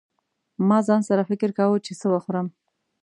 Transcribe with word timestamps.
ما 0.67 0.79
ځان 0.87 1.01
سره 1.09 1.27
فکر 1.31 1.49
کاوه 1.57 1.77
چې 1.85 1.91
څه 1.99 2.07
وخورم. 2.13 2.47